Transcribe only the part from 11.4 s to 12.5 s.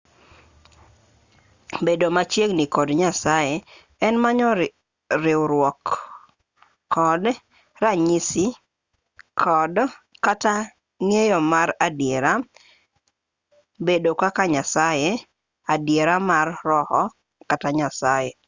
mar adiera